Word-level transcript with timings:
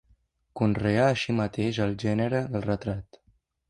Conreà 0.61 1.03
així 1.09 1.37
mateix 1.41 1.81
el 1.87 1.97
gènere 2.07 2.45
del 2.57 2.69
retrat. 2.71 3.27